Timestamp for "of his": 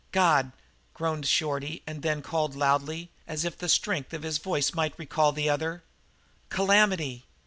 4.15-4.39